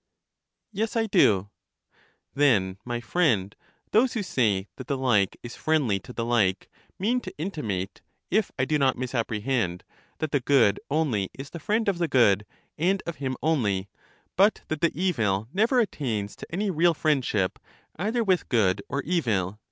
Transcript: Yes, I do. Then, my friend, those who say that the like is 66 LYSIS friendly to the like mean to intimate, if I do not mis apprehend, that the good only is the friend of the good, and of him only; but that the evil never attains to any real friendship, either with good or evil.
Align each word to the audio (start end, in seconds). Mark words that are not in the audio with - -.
Yes, 0.71 0.95
I 0.95 1.05
do. 1.05 1.51
Then, 2.33 2.77
my 2.83 3.01
friend, 3.01 3.55
those 3.91 4.13
who 4.13 4.23
say 4.23 4.67
that 4.77 4.87
the 4.87 4.97
like 4.97 5.35
is 5.43 5.51
66 5.53 5.53
LYSIS 5.57 5.63
friendly 5.63 5.99
to 5.99 6.13
the 6.13 6.25
like 6.25 6.71
mean 6.97 7.21
to 7.21 7.31
intimate, 7.37 8.01
if 8.31 8.51
I 8.57 8.65
do 8.65 8.79
not 8.79 8.97
mis 8.97 9.13
apprehend, 9.13 9.83
that 10.17 10.31
the 10.31 10.39
good 10.39 10.79
only 10.89 11.29
is 11.37 11.51
the 11.51 11.59
friend 11.59 11.87
of 11.87 11.99
the 11.99 12.07
good, 12.07 12.47
and 12.79 13.03
of 13.05 13.17
him 13.17 13.35
only; 13.43 13.89
but 14.35 14.61
that 14.69 14.81
the 14.81 14.89
evil 14.99 15.47
never 15.53 15.79
attains 15.79 16.35
to 16.37 16.51
any 16.51 16.71
real 16.71 16.95
friendship, 16.95 17.59
either 17.97 18.23
with 18.23 18.49
good 18.49 18.81
or 18.89 19.03
evil. 19.03 19.59